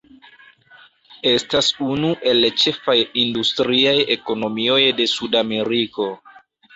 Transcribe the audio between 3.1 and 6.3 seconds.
industriaj ekonomioj de Sudameriko.